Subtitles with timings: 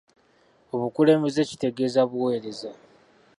[0.73, 2.69] Obukulebeze kitegeeza buweereza.